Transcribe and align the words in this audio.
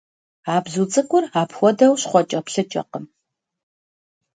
А 0.53 0.55
бзу 0.63 0.83
цӀыкӀур 0.91 1.23
апхуэдэу 1.41 1.93
щхъуэкӀэплъыкӀэкъым. 2.01 3.05